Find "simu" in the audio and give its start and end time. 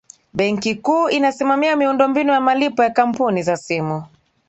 3.57-4.05